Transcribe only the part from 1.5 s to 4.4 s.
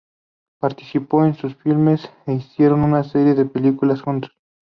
filmes e hicieron una serie de películas juntos.